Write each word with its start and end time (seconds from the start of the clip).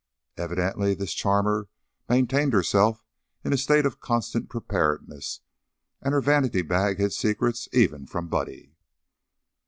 Evidently 0.35 0.95
this 0.95 1.13
charmer 1.13 1.69
maintained 2.09 2.53
herself 2.53 3.05
in 3.43 3.53
a 3.53 3.55
state 3.57 3.85
of 3.85 3.99
constant 3.99 4.49
preparedness, 4.49 5.41
and 6.01 6.11
her 6.15 6.21
vanity 6.21 6.63
bag 6.63 6.97
hid 6.97 7.13
secrets 7.13 7.67
even 7.71 8.07
from 8.07 8.27
Buddy. 8.27 8.73